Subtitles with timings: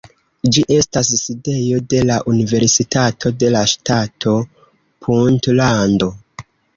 [0.55, 4.33] Ĝi estas sidejo de la Universitato de la Ŝtato
[5.09, 6.09] Puntlando.